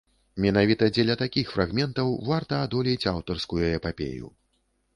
Менавіта 0.45 0.87
дзеля 0.95 1.15
такіх 1.23 1.51
фрагментаў 1.57 2.09
варта 2.31 2.63
адолець 2.67 3.07
аўтарскую 3.15 3.63
эпапею. 3.77 4.35